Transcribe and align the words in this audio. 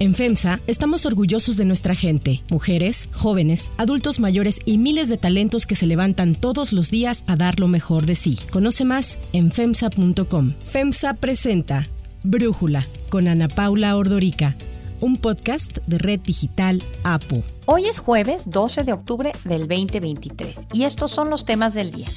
En 0.00 0.14
FEMSA 0.14 0.60
estamos 0.66 1.04
orgullosos 1.04 1.58
de 1.58 1.66
nuestra 1.66 1.94
gente, 1.94 2.42
mujeres, 2.50 3.10
jóvenes, 3.12 3.70
adultos 3.76 4.18
mayores 4.18 4.60
y 4.64 4.78
miles 4.78 5.10
de 5.10 5.18
talentos 5.18 5.66
que 5.66 5.76
se 5.76 5.86
levantan 5.86 6.34
todos 6.34 6.72
los 6.72 6.90
días 6.90 7.22
a 7.26 7.36
dar 7.36 7.60
lo 7.60 7.68
mejor 7.68 8.06
de 8.06 8.14
sí. 8.14 8.38
Conoce 8.50 8.86
más 8.86 9.18
en 9.34 9.52
FEMSA.com. 9.52 10.54
FEMSA 10.62 11.12
presenta 11.12 11.86
Brújula 12.22 12.86
con 13.10 13.28
Ana 13.28 13.48
Paula 13.48 13.94
Ordorica, 13.94 14.56
un 15.02 15.18
podcast 15.18 15.76
de 15.86 15.98
Red 15.98 16.20
Digital 16.20 16.82
APO. 17.04 17.42
Hoy 17.66 17.84
es 17.84 17.98
jueves 17.98 18.48
12 18.48 18.84
de 18.84 18.94
octubre 18.94 19.32
del 19.44 19.68
2023 19.68 20.60
y 20.72 20.84
estos 20.84 21.10
son 21.10 21.28
los 21.28 21.44
temas 21.44 21.74
del 21.74 21.90
día. 21.90 22.08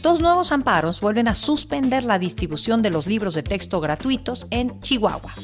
Dos 0.00 0.22
nuevos 0.22 0.52
amparos 0.52 1.02
vuelven 1.02 1.28
a 1.28 1.34
suspender 1.34 2.02
la 2.04 2.18
distribución 2.18 2.80
de 2.80 2.88
los 2.88 3.06
libros 3.06 3.34
de 3.34 3.42
texto 3.42 3.82
gratuitos 3.82 4.46
en 4.50 4.80
Chihuahua. 4.80 5.34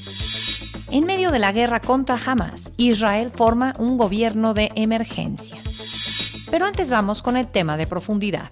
En 0.93 1.07
medio 1.07 1.30
de 1.30 1.38
la 1.38 1.52
guerra 1.52 1.79
contra 1.80 2.16
Hamas, 2.16 2.73
Israel 2.77 3.30
forma 3.33 3.74
un 3.78 3.96
gobierno 3.96 4.55
de 4.55 4.73
emergencia. 4.74 5.59
Pero 6.51 6.66
antes 6.66 6.91
vamos 6.91 7.23
con 7.23 7.37
el 7.37 7.46
tema 7.46 7.77
de 7.77 7.87
profundidad. 7.87 8.51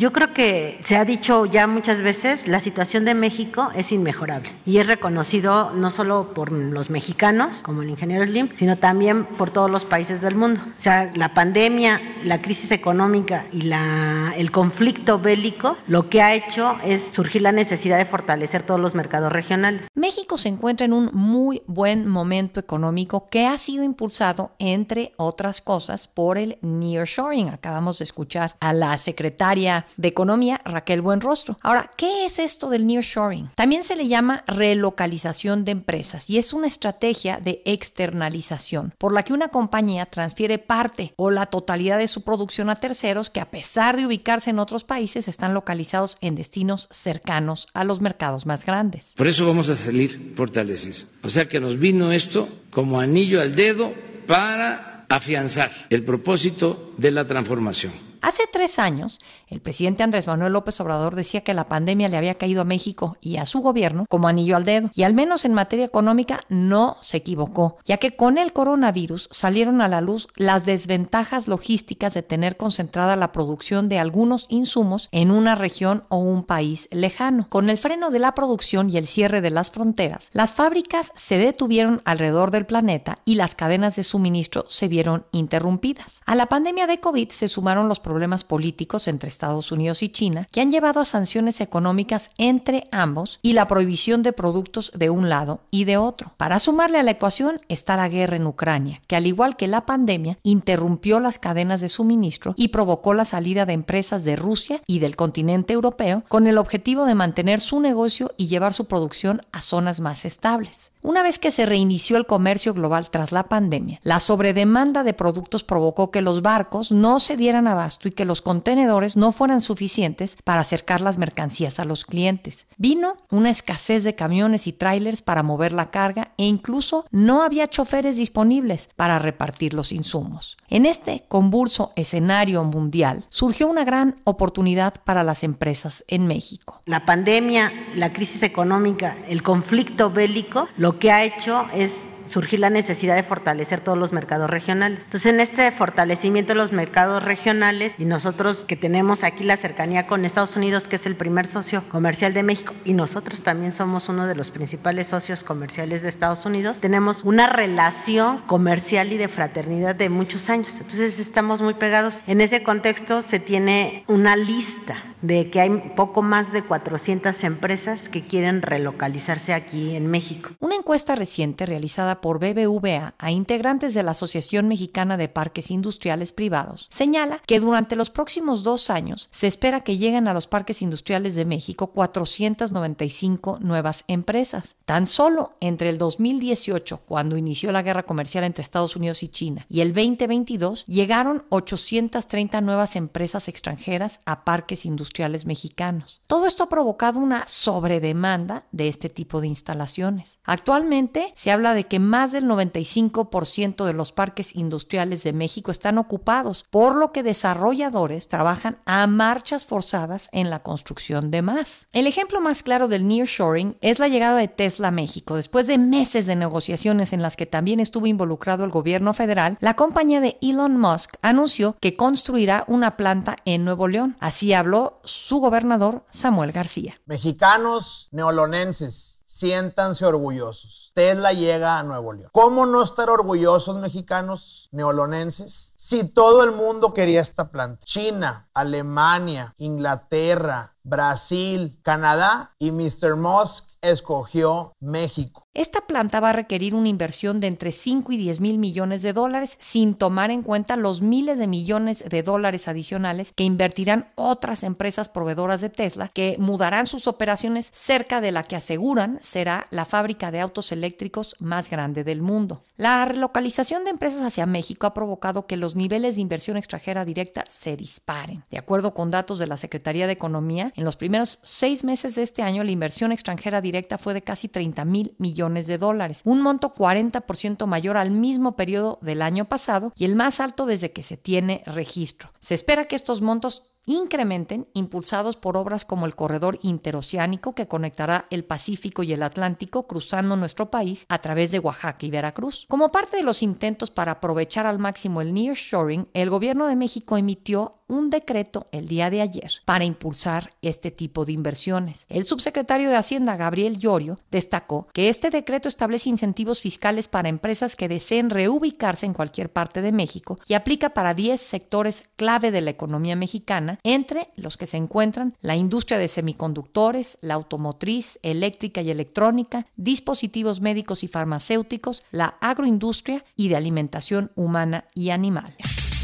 Yo 0.00 0.14
creo 0.14 0.32
que 0.32 0.80
se 0.82 0.96
ha 0.96 1.04
dicho 1.04 1.44
ya 1.44 1.66
muchas 1.66 2.00
veces, 2.00 2.48
la 2.48 2.60
situación 2.60 3.04
de 3.04 3.12
México 3.12 3.70
es 3.74 3.92
inmejorable 3.92 4.50
y 4.64 4.78
es 4.78 4.86
reconocido 4.86 5.72
no 5.74 5.90
solo 5.90 6.32
por 6.32 6.52
los 6.52 6.88
mexicanos, 6.88 7.58
como 7.58 7.82
el 7.82 7.90
ingeniero 7.90 8.26
Slim, 8.26 8.48
sino 8.56 8.78
también 8.78 9.26
por 9.26 9.50
todos 9.50 9.70
los 9.70 9.84
países 9.84 10.22
del 10.22 10.36
mundo. 10.36 10.62
O 10.64 10.80
sea, 10.80 11.12
la 11.16 11.34
pandemia, 11.34 12.00
la 12.24 12.40
crisis 12.40 12.70
económica 12.70 13.44
y 13.52 13.60
la, 13.60 14.32
el 14.38 14.50
conflicto 14.50 15.18
bélico 15.18 15.76
lo 15.86 16.08
que 16.08 16.22
ha 16.22 16.32
hecho 16.32 16.78
es 16.82 17.04
surgir 17.12 17.42
la 17.42 17.52
necesidad 17.52 17.98
de 17.98 18.06
fortalecer 18.06 18.62
todos 18.62 18.80
los 18.80 18.94
mercados 18.94 19.30
regionales. 19.30 19.86
México 19.94 20.38
se 20.38 20.48
encuentra 20.48 20.86
en 20.86 20.94
un 20.94 21.10
muy 21.12 21.60
buen 21.66 22.08
momento 22.08 22.58
económico 22.58 23.28
que 23.28 23.46
ha 23.46 23.58
sido 23.58 23.84
impulsado, 23.84 24.52
entre 24.58 25.12
otras 25.18 25.60
cosas, 25.60 26.08
por 26.08 26.38
el 26.38 26.56
nearshoring. 26.62 27.50
Acabamos 27.50 27.98
de 27.98 28.04
escuchar 28.04 28.56
a 28.60 28.72
la 28.72 28.96
secretaria 28.96 29.84
de 29.96 30.08
Economía, 30.08 30.60
Raquel 30.64 31.02
Buenrostro. 31.02 31.58
Ahora, 31.62 31.90
¿qué 31.96 32.24
es 32.24 32.38
esto 32.38 32.68
del 32.68 32.86
nearshoring? 32.86 33.50
También 33.54 33.82
se 33.82 33.96
le 33.96 34.08
llama 34.08 34.44
relocalización 34.46 35.64
de 35.64 35.72
empresas 35.72 36.28
y 36.28 36.38
es 36.38 36.52
una 36.52 36.66
estrategia 36.66 37.38
de 37.38 37.62
externalización 37.64 38.94
por 38.98 39.12
la 39.12 39.22
que 39.22 39.32
una 39.32 39.48
compañía 39.48 40.06
transfiere 40.06 40.58
parte 40.58 41.14
o 41.16 41.30
la 41.30 41.46
totalidad 41.46 41.98
de 41.98 42.08
su 42.08 42.22
producción 42.22 42.70
a 42.70 42.76
terceros 42.76 43.30
que 43.30 43.40
a 43.40 43.50
pesar 43.50 43.96
de 43.96 44.06
ubicarse 44.06 44.50
en 44.50 44.58
otros 44.58 44.84
países 44.84 45.28
están 45.28 45.54
localizados 45.54 46.18
en 46.20 46.34
destinos 46.34 46.88
cercanos 46.90 47.68
a 47.74 47.84
los 47.84 48.00
mercados 48.00 48.46
más 48.46 48.64
grandes. 48.64 49.14
Por 49.16 49.28
eso 49.28 49.46
vamos 49.46 49.68
a 49.68 49.76
salir 49.76 50.32
fortalecidos. 50.36 51.06
O 51.22 51.28
sea 51.28 51.48
que 51.48 51.60
nos 51.60 51.78
vino 51.78 52.12
esto 52.12 52.48
como 52.70 53.00
anillo 53.00 53.40
al 53.40 53.54
dedo 53.54 53.92
para 54.26 55.04
afianzar 55.08 55.70
el 55.90 56.04
propósito 56.04 56.92
de 56.96 57.10
la 57.10 57.26
transformación. 57.26 58.09
Hace 58.22 58.42
tres 58.52 58.78
años, 58.78 59.18
el 59.48 59.60
presidente 59.60 60.02
Andrés 60.02 60.26
Manuel 60.26 60.52
López 60.52 60.78
Obrador 60.80 61.14
decía 61.14 61.40
que 61.40 61.54
la 61.54 61.68
pandemia 61.68 62.08
le 62.08 62.18
había 62.18 62.34
caído 62.34 62.60
a 62.60 62.64
México 62.64 63.16
y 63.20 63.38
a 63.38 63.46
su 63.46 63.60
gobierno 63.60 64.04
como 64.08 64.28
anillo 64.28 64.56
al 64.56 64.64
dedo, 64.64 64.90
y 64.94 65.04
al 65.04 65.14
menos 65.14 65.44
en 65.44 65.54
materia 65.54 65.86
económica 65.86 66.44
no 66.50 66.98
se 67.00 67.16
equivocó, 67.16 67.78
ya 67.84 67.96
que 67.96 68.16
con 68.16 68.36
el 68.36 68.52
coronavirus 68.52 69.28
salieron 69.30 69.80
a 69.80 69.88
la 69.88 70.02
luz 70.02 70.28
las 70.36 70.66
desventajas 70.66 71.48
logísticas 71.48 72.12
de 72.12 72.22
tener 72.22 72.58
concentrada 72.58 73.16
la 73.16 73.32
producción 73.32 73.88
de 73.88 73.98
algunos 73.98 74.46
insumos 74.50 75.08
en 75.12 75.30
una 75.30 75.54
región 75.54 76.04
o 76.08 76.18
un 76.18 76.44
país 76.44 76.88
lejano. 76.90 77.46
Con 77.48 77.70
el 77.70 77.78
freno 77.78 78.10
de 78.10 78.18
la 78.18 78.34
producción 78.34 78.90
y 78.90 78.98
el 78.98 79.06
cierre 79.06 79.40
de 79.40 79.50
las 79.50 79.70
fronteras, 79.70 80.28
las 80.32 80.52
fábricas 80.52 81.12
se 81.14 81.38
detuvieron 81.38 82.02
alrededor 82.04 82.50
del 82.50 82.66
planeta 82.66 83.18
y 83.24 83.36
las 83.36 83.54
cadenas 83.54 83.96
de 83.96 84.04
suministro 84.04 84.66
se 84.68 84.88
vieron 84.88 85.24
interrumpidas. 85.32 86.20
A 86.26 86.34
la 86.34 86.46
pandemia 86.46 86.86
de 86.86 87.00
COVID 87.00 87.30
se 87.30 87.48
sumaron 87.48 87.88
los 87.88 87.98
políticos 88.44 89.08
entre 89.08 89.28
Estados 89.28 89.72
Unidos 89.72 90.02
y 90.02 90.08
China 90.08 90.48
que 90.50 90.60
han 90.60 90.70
llevado 90.70 91.00
a 91.00 91.04
sanciones 91.04 91.60
económicas 91.60 92.30
entre 92.38 92.88
ambos 92.92 93.38
y 93.42 93.52
la 93.52 93.68
prohibición 93.68 94.22
de 94.22 94.32
productos 94.32 94.92
de 94.94 95.10
un 95.10 95.28
lado 95.28 95.60
y 95.70 95.84
de 95.84 95.96
otro. 95.96 96.32
Para 96.36 96.58
sumarle 96.58 96.98
a 96.98 97.02
la 97.02 97.12
ecuación 97.12 97.60
está 97.68 97.96
la 97.96 98.08
guerra 98.08 98.36
en 98.36 98.46
Ucrania, 98.46 99.00
que 99.06 99.16
al 99.16 99.26
igual 99.26 99.56
que 99.56 99.68
la 99.68 99.82
pandemia 99.82 100.38
interrumpió 100.42 101.20
las 101.20 101.38
cadenas 101.38 101.80
de 101.80 101.88
suministro 101.88 102.54
y 102.56 102.68
provocó 102.68 103.14
la 103.14 103.24
salida 103.24 103.66
de 103.66 103.72
empresas 103.72 104.24
de 104.24 104.36
Rusia 104.36 104.82
y 104.86 104.98
del 104.98 105.16
continente 105.16 105.72
europeo 105.72 106.24
con 106.28 106.46
el 106.46 106.58
objetivo 106.58 107.04
de 107.04 107.14
mantener 107.14 107.60
su 107.60 107.80
negocio 107.80 108.32
y 108.36 108.48
llevar 108.48 108.72
su 108.72 108.86
producción 108.86 109.42
a 109.52 109.62
zonas 109.62 110.00
más 110.00 110.24
estables. 110.24 110.90
Una 111.02 111.22
vez 111.22 111.38
que 111.38 111.50
se 111.50 111.64
reinició 111.64 112.18
el 112.18 112.26
comercio 112.26 112.74
global 112.74 113.08
tras 113.10 113.32
la 113.32 113.44
pandemia, 113.44 114.00
la 114.02 114.20
sobredemanda 114.20 115.02
de 115.02 115.14
productos 115.14 115.64
provocó 115.64 116.10
que 116.10 116.20
los 116.20 116.42
barcos 116.42 116.92
no 116.92 117.20
se 117.20 117.38
dieran 117.38 117.66
abasto 117.66 118.06
y 118.06 118.12
que 118.12 118.26
los 118.26 118.42
contenedores 118.42 119.16
no 119.16 119.32
fueran 119.32 119.62
suficientes 119.62 120.36
para 120.44 120.60
acercar 120.60 121.00
las 121.00 121.16
mercancías 121.16 121.80
a 121.80 121.86
los 121.86 122.04
clientes. 122.04 122.66
Vino 122.76 123.16
una 123.30 123.48
escasez 123.48 124.04
de 124.04 124.14
camiones 124.14 124.66
y 124.66 124.74
trailers 124.74 125.22
para 125.22 125.42
mover 125.42 125.72
la 125.72 125.86
carga 125.86 126.32
e 126.36 126.44
incluso 126.44 127.06
no 127.10 127.42
había 127.42 127.66
choferes 127.66 128.18
disponibles 128.18 128.90
para 128.94 129.18
repartir 129.18 129.72
los 129.72 129.92
insumos. 129.92 130.58
En 130.68 130.84
este 130.84 131.24
convulso 131.28 131.92
escenario 131.96 132.62
mundial 132.64 133.24
surgió 133.30 133.68
una 133.68 133.84
gran 133.84 134.16
oportunidad 134.24 134.94
para 135.02 135.24
las 135.24 135.44
empresas 135.44 136.04
en 136.08 136.26
México. 136.26 136.82
La 136.84 137.06
pandemia, 137.06 137.72
la 137.94 138.12
crisis 138.12 138.42
económica, 138.42 139.16
el 139.28 139.42
conflicto 139.42 140.10
bélico, 140.10 140.68
lo 140.76 140.89
que 140.98 141.12
ha 141.12 141.24
hecho 141.24 141.66
es 141.74 141.98
surgir 142.30 142.60
la 142.60 142.70
necesidad 142.70 143.16
de 143.16 143.22
fortalecer 143.22 143.80
todos 143.80 143.98
los 143.98 144.12
mercados 144.12 144.48
regionales. 144.48 145.00
Entonces, 145.04 145.32
en 145.32 145.40
este 145.40 145.70
fortalecimiento 145.72 146.52
de 146.52 146.58
los 146.58 146.72
mercados 146.72 147.22
regionales 147.24 147.94
y 147.98 148.04
nosotros 148.04 148.64
que 148.66 148.76
tenemos 148.76 149.24
aquí 149.24 149.44
la 149.44 149.56
cercanía 149.56 150.06
con 150.06 150.24
Estados 150.24 150.56
Unidos, 150.56 150.86
que 150.86 150.96
es 150.96 151.06
el 151.06 151.16
primer 151.16 151.46
socio 151.46 151.82
comercial 151.88 152.32
de 152.32 152.42
México, 152.42 152.74
y 152.84 152.94
nosotros 152.94 153.42
también 153.42 153.74
somos 153.74 154.08
uno 154.08 154.26
de 154.26 154.36
los 154.36 154.50
principales 154.50 155.08
socios 155.08 155.42
comerciales 155.42 156.02
de 156.02 156.08
Estados 156.08 156.46
Unidos, 156.46 156.78
tenemos 156.78 157.24
una 157.24 157.48
relación 157.48 158.38
comercial 158.46 159.12
y 159.12 159.16
de 159.16 159.28
fraternidad 159.28 159.94
de 159.96 160.08
muchos 160.08 160.48
años. 160.50 160.72
Entonces, 160.80 161.18
estamos 161.18 161.62
muy 161.62 161.74
pegados. 161.74 162.22
En 162.26 162.40
ese 162.40 162.62
contexto 162.62 163.22
se 163.22 163.40
tiene 163.40 164.04
una 164.06 164.36
lista 164.36 165.09
de 165.22 165.50
que 165.50 165.60
hay 165.60 165.70
poco 165.96 166.22
más 166.22 166.52
de 166.52 166.64
400 166.64 167.44
empresas 167.44 168.08
que 168.08 168.26
quieren 168.26 168.62
relocalizarse 168.62 169.52
aquí 169.52 169.94
en 169.96 170.06
México. 170.06 170.50
Una 170.60 170.76
encuesta 170.76 171.14
reciente 171.14 171.66
realizada 171.66 172.20
por 172.20 172.38
BBVA 172.38 173.14
a 173.18 173.30
integrantes 173.30 173.94
de 173.94 174.02
la 174.02 174.12
Asociación 174.12 174.68
Mexicana 174.68 175.16
de 175.16 175.28
Parques 175.28 175.70
Industriales 175.70 176.32
Privados 176.32 176.86
señala 176.90 177.42
que 177.46 177.60
durante 177.60 177.96
los 177.96 178.10
próximos 178.10 178.62
dos 178.62 178.90
años 178.90 179.28
se 179.32 179.46
espera 179.46 179.80
que 179.80 179.98
lleguen 179.98 180.28
a 180.28 180.34
los 180.34 180.46
parques 180.46 180.82
industriales 180.82 181.34
de 181.34 181.44
México 181.44 181.88
495 181.88 183.58
nuevas 183.60 184.04
empresas. 184.08 184.76
Tan 184.84 185.06
solo 185.06 185.52
entre 185.60 185.90
el 185.90 185.98
2018, 185.98 187.02
cuando 187.06 187.36
inició 187.36 187.72
la 187.72 187.82
guerra 187.82 188.04
comercial 188.04 188.44
entre 188.44 188.62
Estados 188.62 188.96
Unidos 188.96 189.22
y 189.22 189.28
China, 189.28 189.66
y 189.68 189.80
el 189.80 189.92
2022, 189.92 190.86
llegaron 190.86 191.44
830 191.50 192.60
nuevas 192.60 192.96
empresas 192.96 193.48
extranjeras 193.48 194.20
a 194.24 194.44
parques 194.44 194.86
industriales 194.86 195.09
industriales 195.10 195.44
mexicanos. 195.44 196.20
Todo 196.28 196.46
esto 196.46 196.62
ha 196.62 196.68
provocado 196.68 197.18
una 197.18 197.48
sobredemanda 197.48 198.64
de 198.70 198.86
este 198.86 199.08
tipo 199.08 199.40
de 199.40 199.48
instalaciones. 199.48 200.38
Actualmente 200.44 201.32
se 201.34 201.50
habla 201.50 201.74
de 201.74 201.84
que 201.84 201.98
más 201.98 202.30
del 202.30 202.44
95% 202.44 203.84
de 203.84 203.92
los 203.92 204.12
parques 204.12 204.54
industriales 204.54 205.24
de 205.24 205.32
México 205.32 205.72
están 205.72 205.98
ocupados, 205.98 206.64
por 206.70 206.94
lo 206.94 207.08
que 207.08 207.24
desarrolladores 207.24 208.28
trabajan 208.28 208.78
a 208.84 209.04
marchas 209.08 209.66
forzadas 209.66 210.28
en 210.30 210.48
la 210.48 210.60
construcción 210.60 211.32
de 211.32 211.42
más. 211.42 211.88
El 211.92 212.06
ejemplo 212.06 212.40
más 212.40 212.62
claro 212.62 212.86
del 212.86 213.08
nearshoring 213.08 213.76
es 213.80 213.98
la 213.98 214.08
llegada 214.08 214.38
de 214.38 214.48
Tesla 214.48 214.88
a 214.88 214.92
México. 214.92 215.34
Después 215.34 215.66
de 215.66 215.78
meses 215.78 216.26
de 216.26 216.36
negociaciones 216.36 217.12
en 217.12 217.22
las 217.22 217.36
que 217.36 217.46
también 217.46 217.80
estuvo 217.80 218.06
involucrado 218.06 218.64
el 218.64 218.70
gobierno 218.70 219.12
federal, 219.12 219.58
la 219.60 219.74
compañía 219.74 220.20
de 220.20 220.38
Elon 220.40 220.78
Musk 220.78 221.16
anunció 221.20 221.76
que 221.80 221.96
construirá 221.96 222.64
una 222.68 222.92
planta 222.92 223.36
en 223.44 223.64
Nuevo 223.64 223.88
León. 223.88 224.16
Así 224.20 224.52
habló 224.52 224.99
su 225.04 225.40
gobernador 225.40 226.04
Samuel 226.10 226.52
García. 226.52 226.94
Mexicanos 227.06 228.08
neolonenses, 228.10 229.22
siéntanse 229.26 230.04
orgullosos. 230.04 230.92
Tesla 230.94 231.32
llega 231.32 231.78
a 231.78 231.82
Nuevo 231.82 232.12
León. 232.12 232.30
¿Cómo 232.32 232.66
no 232.66 232.82
estar 232.82 233.10
orgullosos 233.10 233.78
mexicanos 233.78 234.68
neolonenses 234.72 235.72
si 235.76 236.04
todo 236.04 236.44
el 236.44 236.52
mundo 236.52 236.92
quería 236.92 237.20
esta 237.20 237.50
planta? 237.50 237.84
China, 237.84 238.48
Alemania, 238.54 239.54
Inglaterra, 239.58 240.76
Brasil, 240.82 241.78
Canadá 241.82 242.54
y 242.58 242.72
Mr. 242.72 243.16
Musk 243.16 243.68
escogió 243.80 244.72
México. 244.80 245.46
Esta 245.52 245.80
planta 245.80 246.20
va 246.20 246.28
a 246.28 246.32
requerir 246.32 246.76
una 246.76 246.88
inversión 246.88 247.40
de 247.40 247.48
entre 247.48 247.72
5 247.72 248.12
y 248.12 248.16
10 248.16 248.38
mil 248.38 248.58
millones 248.58 249.02
de 249.02 249.12
dólares, 249.12 249.56
sin 249.58 249.96
tomar 249.96 250.30
en 250.30 250.42
cuenta 250.42 250.76
los 250.76 251.02
miles 251.02 251.40
de 251.40 251.48
millones 251.48 252.04
de 252.08 252.22
dólares 252.22 252.68
adicionales 252.68 253.32
que 253.32 253.42
invertirán 253.42 254.12
otras 254.14 254.62
empresas 254.62 255.08
proveedoras 255.08 255.60
de 255.60 255.68
Tesla, 255.68 256.12
que 256.14 256.36
mudarán 256.38 256.86
sus 256.86 257.08
operaciones 257.08 257.68
cerca 257.74 258.20
de 258.20 258.30
la 258.30 258.44
que 258.44 258.54
aseguran 258.54 259.18
será 259.22 259.66
la 259.70 259.86
fábrica 259.86 260.30
de 260.30 260.38
autos 260.38 260.70
eléctricos 260.70 261.34
más 261.40 261.68
grande 261.68 262.04
del 262.04 262.22
mundo. 262.22 262.62
La 262.76 263.04
relocalización 263.04 263.82
de 263.82 263.90
empresas 263.90 264.22
hacia 264.22 264.46
México 264.46 264.86
ha 264.86 264.94
provocado 264.94 265.48
que 265.48 265.56
los 265.56 265.74
niveles 265.74 266.14
de 266.14 266.22
inversión 266.22 266.58
extranjera 266.58 267.04
directa 267.04 267.42
se 267.48 267.76
disparen. 267.76 268.44
De 268.52 268.58
acuerdo 268.58 268.94
con 268.94 269.10
datos 269.10 269.40
de 269.40 269.48
la 269.48 269.56
Secretaría 269.56 270.06
de 270.06 270.12
Economía, 270.12 270.72
en 270.76 270.84
los 270.84 270.94
primeros 270.94 271.40
seis 271.42 271.82
meses 271.82 272.14
de 272.14 272.22
este 272.22 272.42
año 272.42 272.62
la 272.62 272.70
inversión 272.70 273.10
extranjera 273.10 273.60
directa 273.60 273.98
fue 273.98 274.14
de 274.14 274.22
casi 274.22 274.46
30 274.46 274.84
mil 274.84 275.16
millones 275.18 275.40
de 275.54 275.78
dólares, 275.78 276.20
un 276.24 276.40
monto 276.40 276.72
40% 276.74 277.66
mayor 277.66 277.96
al 277.96 278.10
mismo 278.10 278.56
periodo 278.56 278.98
del 279.02 279.22
año 279.22 279.46
pasado 279.46 279.92
y 279.96 280.04
el 280.04 280.16
más 280.16 280.40
alto 280.40 280.66
desde 280.66 280.92
que 280.92 281.02
se 281.02 281.16
tiene 281.16 281.62
registro. 281.66 282.30
Se 282.40 282.54
espera 282.54 282.86
que 282.86 282.96
estos 282.96 283.22
montos 283.22 283.62
incrementen 283.90 284.68
impulsados 284.72 285.36
por 285.36 285.56
obras 285.56 285.84
como 285.84 286.06
el 286.06 286.14
corredor 286.14 286.58
interoceánico 286.62 287.54
que 287.54 287.68
conectará 287.68 288.26
el 288.30 288.44
Pacífico 288.44 289.02
y 289.02 289.12
el 289.12 289.22
Atlántico 289.22 289.86
cruzando 289.86 290.36
nuestro 290.36 290.70
país 290.70 291.04
a 291.08 291.18
través 291.18 291.50
de 291.50 291.58
Oaxaca 291.58 292.06
y 292.06 292.10
Veracruz. 292.10 292.66
Como 292.68 292.92
parte 292.92 293.16
de 293.16 293.22
los 293.22 293.42
intentos 293.42 293.90
para 293.90 294.12
aprovechar 294.12 294.66
al 294.66 294.78
máximo 294.78 295.20
el 295.20 295.34
nearshoring, 295.34 296.08
el 296.14 296.30
gobierno 296.30 296.66
de 296.66 296.76
México 296.76 297.16
emitió 297.16 297.80
un 297.90 298.08
decreto 298.08 298.66
el 298.70 298.86
día 298.86 299.10
de 299.10 299.20
ayer 299.20 299.50
para 299.64 299.84
impulsar 299.84 300.52
este 300.62 300.90
tipo 300.90 301.24
de 301.24 301.32
inversiones. 301.32 302.06
El 302.08 302.24
subsecretario 302.24 302.88
de 302.88 302.96
Hacienda, 302.96 303.36
Gabriel 303.36 303.78
Llorio, 303.78 304.16
destacó 304.30 304.86
que 304.92 305.08
este 305.08 305.30
decreto 305.30 305.68
establece 305.68 306.08
incentivos 306.08 306.60
fiscales 306.60 307.08
para 307.08 307.28
empresas 307.28 307.76
que 307.76 307.88
deseen 307.88 308.30
reubicarse 308.30 309.06
en 309.06 309.14
cualquier 309.14 309.52
parte 309.52 309.82
de 309.82 309.92
México 309.92 310.36
y 310.46 310.54
aplica 310.54 310.90
para 310.90 311.14
10 311.14 311.40
sectores 311.40 312.04
clave 312.16 312.52
de 312.52 312.60
la 312.60 312.70
economía 312.70 313.16
mexicana, 313.16 313.79
entre 313.82 314.28
los 314.36 314.56
que 314.56 314.66
se 314.66 314.76
encuentran 314.76 315.34
la 315.40 315.56
industria 315.56 315.98
de 315.98 316.08
semiconductores, 316.08 317.18
la 317.20 317.34
automotriz, 317.34 318.18
eléctrica 318.22 318.82
y 318.82 318.90
electrónica, 318.90 319.66
dispositivos 319.76 320.60
médicos 320.60 321.04
y 321.04 321.08
farmacéuticos, 321.08 322.02
la 322.10 322.36
agroindustria 322.40 323.24
y 323.36 323.48
de 323.48 323.56
alimentación 323.56 324.32
humana 324.34 324.84
y 324.94 325.10
animal. 325.10 325.54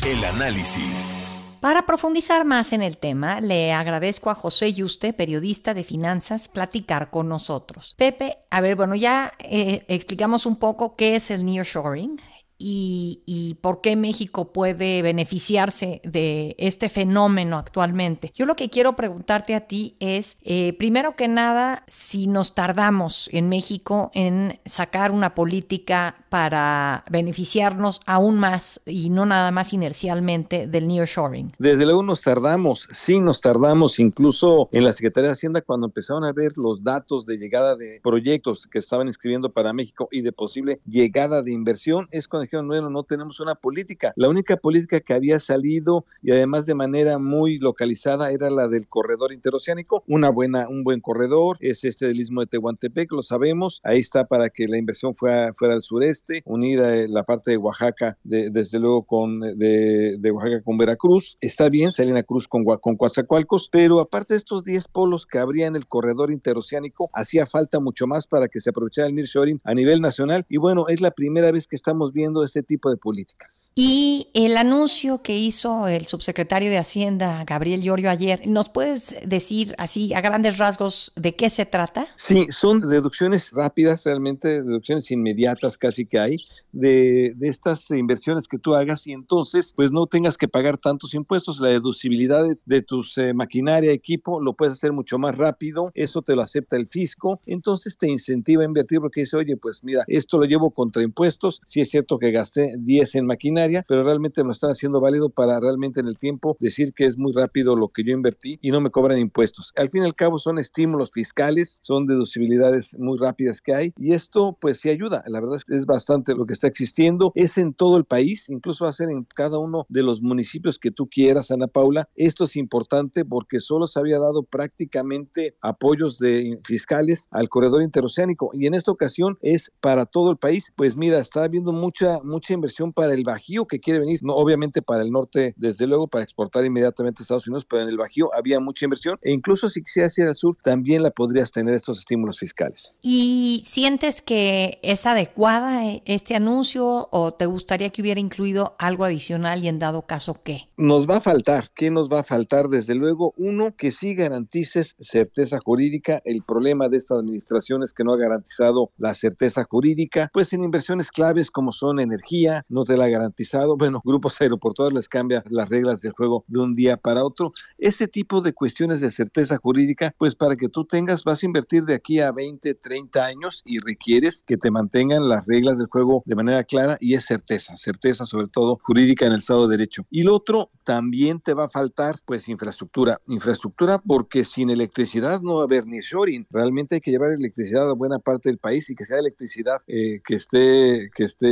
El 0.06 0.24
análisis. 0.24 1.20
Para 1.60 1.86
profundizar 1.86 2.44
más 2.44 2.72
en 2.72 2.82
el 2.82 2.96
tema, 2.98 3.40
le 3.40 3.72
agradezco 3.72 4.30
a 4.30 4.34
José 4.34 4.72
Yuste, 4.72 5.12
periodista 5.12 5.74
de 5.74 5.82
finanzas, 5.82 6.48
platicar 6.48 7.10
con 7.10 7.28
nosotros. 7.28 7.94
Pepe, 7.96 8.38
a 8.50 8.60
ver, 8.60 8.76
bueno, 8.76 8.94
ya 8.94 9.32
eh, 9.40 9.84
explicamos 9.88 10.46
un 10.46 10.56
poco 10.56 10.94
qué 10.94 11.16
es 11.16 11.30
el 11.30 11.44
nearshoring 11.44 12.20
y, 12.58 13.56
por 13.60 13.80
qué 13.80 13.96
México 13.96 14.52
puede 14.52 15.02
beneficiarse 15.02 16.00
de 16.04 16.54
este 16.58 16.88
fenómeno 16.88 17.58
actualmente. 17.58 18.30
Yo 18.34 18.46
lo 18.46 18.56
que 18.56 18.70
quiero 18.70 18.96
preguntarte 18.96 19.54
a 19.54 19.66
ti 19.66 19.96
es, 20.00 20.36
eh, 20.42 20.72
primero 20.78 21.16
que 21.16 21.28
nada, 21.28 21.84
si 21.86 22.26
nos 22.26 22.54
tardamos 22.54 23.28
en 23.32 23.48
México 23.48 24.10
en 24.14 24.60
sacar 24.64 25.10
una 25.10 25.34
política 25.34 26.24
para 26.28 27.04
beneficiarnos 27.10 28.00
aún 28.06 28.38
más 28.38 28.80
y 28.86 29.10
no 29.10 29.26
nada 29.26 29.50
más 29.50 29.72
inercialmente 29.72 30.66
del 30.66 30.88
nearshoring? 30.88 31.52
Desde 31.58 31.84
luego 31.84 32.02
nos 32.02 32.22
tardamos, 32.22 32.88
sí 32.90 33.20
nos 33.20 33.40
tardamos, 33.40 33.98
incluso 33.98 34.68
en 34.72 34.84
la 34.84 34.92
Secretaría 34.92 35.28
de 35.28 35.34
Hacienda 35.34 35.62
cuando 35.62 35.86
empezaron 35.86 36.24
a 36.24 36.32
ver 36.32 36.52
los 36.56 36.82
datos 36.82 37.26
de 37.26 37.38
llegada 37.38 37.76
de 37.76 38.00
proyectos 38.02 38.66
que 38.66 38.78
estaban 38.78 39.08
escribiendo 39.08 39.52
para 39.52 39.72
México 39.72 40.08
y 40.10 40.22
de 40.22 40.32
posible 40.32 40.80
llegada 40.86 41.42
de 41.42 41.52
inversión, 41.52 42.08
es 42.10 42.28
cuando 42.28 42.45
dijeron, 42.46 42.68
bueno, 42.68 42.90
no 42.90 43.02
tenemos 43.04 43.40
una 43.40 43.54
política. 43.54 44.12
La 44.16 44.28
única 44.28 44.56
política 44.56 45.00
que 45.00 45.14
había 45.14 45.38
salido 45.38 46.04
y 46.22 46.32
además 46.32 46.66
de 46.66 46.74
manera 46.74 47.18
muy 47.18 47.58
localizada 47.58 48.30
era 48.30 48.50
la 48.50 48.68
del 48.68 48.88
corredor 48.88 49.32
interoceánico, 49.32 50.02
una 50.06 50.30
buena, 50.30 50.68
un 50.68 50.82
buen 50.82 51.00
corredor, 51.00 51.56
es 51.60 51.84
este 51.84 52.06
del 52.06 52.20
istmo 52.20 52.40
de 52.40 52.46
Tehuantepec, 52.46 53.12
lo 53.12 53.22
sabemos, 53.22 53.80
ahí 53.84 53.98
está 53.98 54.24
para 54.24 54.48
que 54.50 54.68
la 54.68 54.78
inversión 54.78 55.14
fuera, 55.14 55.52
fuera 55.54 55.74
al 55.74 55.82
sureste, 55.82 56.42
unida 56.44 57.06
la 57.08 57.24
parte 57.24 57.50
de 57.50 57.56
Oaxaca, 57.56 58.18
desde 58.24 58.78
luego 58.78 59.02
con 59.02 59.40
de, 59.40 60.30
Oaxaca 60.32 60.62
con 60.62 60.78
Veracruz. 60.78 61.36
Está 61.40 61.68
bien, 61.68 61.92
Salina 61.92 62.22
Cruz 62.22 62.48
con, 62.48 62.64
con 62.64 62.96
Coatzacoalcos, 62.96 63.68
pero 63.70 64.00
aparte 64.00 64.34
de 64.34 64.38
estos 64.38 64.64
10 64.64 64.88
polos 64.88 65.26
que 65.26 65.38
habría 65.38 65.66
en 65.66 65.76
el 65.76 65.86
corredor 65.86 66.32
interoceánico, 66.32 67.10
hacía 67.12 67.46
falta 67.46 67.80
mucho 67.80 68.06
más 68.06 68.26
para 68.26 68.48
que 68.48 68.60
se 68.60 68.70
aprovechara 68.70 69.08
el 69.08 69.14
nearshoring 69.14 69.60
a 69.64 69.74
nivel 69.74 70.00
nacional. 70.00 70.44
Y 70.48 70.56
bueno, 70.56 70.86
es 70.88 71.00
la 71.00 71.10
primera 71.10 71.50
vez 71.52 71.66
que 71.66 71.76
estamos 71.76 72.12
viendo 72.12 72.35
este 72.44 72.62
tipo 72.62 72.90
de 72.90 72.96
políticas. 72.96 73.72
Y 73.74 74.28
el 74.34 74.56
anuncio 74.56 75.22
que 75.22 75.36
hizo 75.38 75.88
el 75.88 76.06
subsecretario 76.06 76.70
de 76.70 76.78
Hacienda, 76.78 77.44
Gabriel 77.44 77.82
Llorio, 77.82 78.10
ayer, 78.10 78.46
¿nos 78.46 78.68
puedes 78.68 79.14
decir 79.26 79.74
así 79.78 80.14
a 80.14 80.20
grandes 80.20 80.58
rasgos 80.58 81.12
de 81.16 81.34
qué 81.34 81.50
se 81.50 81.66
trata? 81.66 82.06
Sí, 82.16 82.46
son 82.50 82.80
deducciones 82.80 83.50
rápidas, 83.52 84.04
realmente, 84.04 84.62
deducciones 84.62 85.10
inmediatas 85.10 85.78
casi 85.78 86.06
que 86.06 86.18
hay 86.18 86.36
de, 86.76 87.34
estas 87.40 87.90
inversiones 87.90 88.48
que 88.48 88.58
tú 88.58 88.74
hagas 88.74 89.06
y 89.06 89.12
entonces 89.12 89.72
pues 89.74 89.90
no 89.90 90.06
tengas 90.06 90.36
que 90.36 90.48
pagar 90.48 90.78
tantos 90.78 91.14
impuestos. 91.14 91.58
La 91.60 91.68
deducibilidad 91.68 92.44
de, 92.64 92.82
tus 92.82 93.16
eh, 93.18 93.32
maquinaria, 93.34 93.92
equipo, 93.92 94.40
lo 94.40 94.54
puedes 94.54 94.74
hacer 94.74 94.92
mucho 94.92 95.18
más 95.18 95.36
rápido, 95.36 95.90
eso 95.94 96.22
te 96.22 96.36
lo 96.36 96.42
acepta 96.42 96.76
el 96.76 96.88
fisco, 96.88 97.40
entonces 97.46 97.96
te 97.96 98.08
incentiva 98.08 98.62
a 98.62 98.66
invertir 98.66 99.00
porque 99.00 99.20
dice, 99.20 99.36
oye, 99.36 99.56
pues 99.56 99.82
mira, 99.82 100.04
esto 100.06 100.38
lo 100.38 100.44
llevo 100.44 100.70
contra 100.70 101.02
impuestos, 101.02 101.60
sí 101.64 101.80
es 101.80 101.90
cierto 101.90 102.18
que 102.18 102.25
gasté 102.32 102.74
10 102.78 103.14
en 103.16 103.26
maquinaria, 103.26 103.84
pero 103.88 104.04
realmente 104.04 104.44
me 104.44 104.52
están 104.52 104.70
haciendo 104.70 105.00
válido 105.00 105.30
para 105.30 105.60
realmente 105.60 106.00
en 106.00 106.06
el 106.06 106.16
tiempo 106.16 106.56
decir 106.60 106.92
que 106.94 107.06
es 107.06 107.18
muy 107.18 107.32
rápido 107.32 107.76
lo 107.76 107.88
que 107.88 108.04
yo 108.04 108.12
invertí 108.12 108.58
y 108.62 108.70
no 108.70 108.80
me 108.80 108.90
cobran 108.90 109.18
impuestos. 109.18 109.72
Al 109.76 109.88
fin 109.88 110.02
y 110.02 110.06
al 110.06 110.14
cabo 110.14 110.38
son 110.38 110.58
estímulos 110.58 111.12
fiscales, 111.12 111.78
son 111.82 112.06
deducibilidades 112.06 112.96
muy 112.98 113.18
rápidas 113.18 113.60
que 113.60 113.74
hay 113.74 113.92
y 113.98 114.12
esto 114.12 114.56
pues 114.60 114.80
sí 114.80 114.90
ayuda, 114.90 115.24
la 115.26 115.40
verdad 115.40 115.56
es 115.56 115.64
que 115.64 115.76
es 115.76 115.86
bastante 115.86 116.34
lo 116.34 116.46
que 116.46 116.54
está 116.54 116.66
existiendo, 116.66 117.32
es 117.34 117.58
en 117.58 117.74
todo 117.74 117.96
el 117.96 118.04
país, 118.04 118.48
incluso 118.48 118.84
va 118.84 118.90
a 118.90 118.94
ser 118.94 119.10
en 119.10 119.24
cada 119.34 119.58
uno 119.58 119.86
de 119.88 120.02
los 120.02 120.22
municipios 120.22 120.78
que 120.78 120.90
tú 120.90 121.08
quieras, 121.08 121.50
Ana 121.50 121.66
Paula. 121.66 122.08
Esto 122.14 122.44
es 122.44 122.56
importante 122.56 123.24
porque 123.24 123.60
solo 123.60 123.86
se 123.86 123.98
había 123.98 124.18
dado 124.18 124.42
prácticamente 124.42 125.56
apoyos 125.60 126.18
de 126.18 126.58
fiscales 126.64 127.28
al 127.30 127.48
corredor 127.48 127.82
interoceánico 127.82 128.50
y 128.52 128.66
en 128.66 128.74
esta 128.74 128.90
ocasión 128.90 129.38
es 129.42 129.72
para 129.80 130.06
todo 130.06 130.30
el 130.30 130.36
país. 130.36 130.72
Pues 130.76 130.96
mira, 130.96 131.18
está 131.18 131.44
habiendo 131.44 131.72
mucha 131.72 132.15
mucha 132.22 132.54
inversión 132.54 132.92
para 132.92 133.14
el 133.14 133.24
Bajío 133.24 133.66
que 133.66 133.80
quiere 133.80 134.00
venir, 134.00 134.20
no 134.22 134.34
obviamente 134.34 134.82
para 134.82 135.02
el 135.02 135.10
norte, 135.10 135.54
desde 135.56 135.86
luego 135.86 136.08
para 136.08 136.24
exportar 136.24 136.64
inmediatamente 136.64 137.20
a 137.20 137.22
Estados 137.22 137.46
Unidos, 137.46 137.66
pero 137.68 137.82
en 137.82 137.88
el 137.88 137.96
Bajío 137.96 138.30
había 138.34 138.60
mucha 138.60 138.86
inversión 138.86 139.18
e 139.22 139.32
incluso 139.32 139.68
si 139.68 139.82
quisieras 139.82 140.16
ir 140.18 140.26
al 140.26 140.36
sur 140.36 140.56
también 140.62 141.02
la 141.02 141.10
podrías 141.10 141.52
tener 141.52 141.74
estos 141.74 141.98
estímulos 141.98 142.38
fiscales. 142.38 142.98
¿Y 143.02 143.62
sientes 143.64 144.22
que 144.22 144.78
es 144.82 145.06
adecuada 145.06 145.86
eh, 145.86 146.02
este 146.06 146.34
anuncio 146.34 147.08
o 147.10 147.34
te 147.34 147.46
gustaría 147.46 147.90
que 147.90 148.02
hubiera 148.02 148.20
incluido 148.20 148.76
algo 148.78 149.04
adicional 149.04 149.64
y 149.64 149.68
en 149.68 149.78
dado 149.78 150.02
caso 150.02 150.36
qué? 150.42 150.68
Nos 150.76 151.08
va 151.08 151.16
a 151.16 151.20
faltar, 151.20 151.70
¿qué 151.74 151.90
nos 151.90 152.10
va 152.10 152.20
a 152.20 152.22
faltar? 152.22 152.68
Desde 152.68 152.94
luego, 152.94 153.34
uno, 153.36 153.74
que 153.76 153.90
sí 153.90 154.14
garantices 154.14 154.96
certeza 155.00 155.58
jurídica. 155.64 156.20
El 156.24 156.42
problema 156.42 156.88
de 156.88 156.98
esta 156.98 157.14
administración 157.14 157.82
es 157.82 157.92
que 157.92 158.04
no 158.04 158.12
ha 158.12 158.18
garantizado 158.18 158.90
la 158.98 159.14
certeza 159.14 159.64
jurídica, 159.64 160.30
pues 160.32 160.52
en 160.52 160.64
inversiones 160.64 161.10
claves 161.10 161.50
como 161.50 161.72
son 161.72 162.00
energía, 162.06 162.64
no 162.68 162.84
te 162.84 162.96
la 162.96 163.04
ha 163.04 163.08
garantizado. 163.08 163.76
Bueno, 163.76 164.00
grupos 164.04 164.40
aeroportuarios 164.40 164.94
les 164.94 165.08
cambia 165.08 165.42
las 165.48 165.68
reglas 165.68 166.02
del 166.02 166.12
juego 166.12 166.44
de 166.48 166.60
un 166.60 166.74
día 166.74 166.96
para 166.96 167.24
otro. 167.24 167.50
Ese 167.78 168.08
tipo 168.08 168.40
de 168.40 168.52
cuestiones 168.52 169.00
de 169.00 169.10
certeza 169.10 169.58
jurídica, 169.58 170.14
pues 170.18 170.34
para 170.34 170.56
que 170.56 170.68
tú 170.68 170.84
tengas, 170.84 171.24
vas 171.24 171.42
a 171.42 171.46
invertir 171.46 171.84
de 171.84 171.94
aquí 171.94 172.20
a 172.20 172.32
20, 172.32 172.74
30 172.74 173.24
años 173.24 173.62
y 173.64 173.78
requieres 173.78 174.42
que 174.46 174.56
te 174.56 174.70
mantengan 174.70 175.28
las 175.28 175.46
reglas 175.46 175.78
del 175.78 175.88
juego 175.88 176.22
de 176.24 176.34
manera 176.34 176.64
clara 176.64 176.96
y 177.00 177.14
es 177.14 177.24
certeza, 177.24 177.76
certeza 177.76 178.26
sobre 178.26 178.48
todo 178.48 178.78
jurídica 178.82 179.26
en 179.26 179.32
el 179.32 179.38
Estado 179.40 179.66
de 179.66 179.76
Derecho. 179.76 180.06
Y 180.10 180.22
lo 180.22 180.34
otro, 180.34 180.70
también 180.84 181.40
te 181.40 181.54
va 181.54 181.64
a 181.64 181.68
faltar 181.68 182.16
pues 182.24 182.48
infraestructura, 182.48 183.20
infraestructura 183.26 183.98
porque 183.98 184.44
sin 184.44 184.70
electricidad 184.70 185.40
no 185.40 185.56
va 185.56 185.62
a 185.62 185.64
haber 185.64 185.86
ni 185.86 186.00
shoring, 186.00 186.46
realmente 186.50 186.96
hay 186.96 187.00
que 187.00 187.10
llevar 187.10 187.32
electricidad 187.32 187.90
a 187.90 187.94
buena 187.94 188.18
parte 188.18 188.48
del 188.48 188.58
país 188.58 188.88
y 188.90 188.94
que 188.94 189.04
sea 189.04 189.18
electricidad 189.18 189.78
eh, 189.86 190.20
que 190.24 190.34
esté 190.34 191.10
que 191.14 191.24
esté 191.24 191.46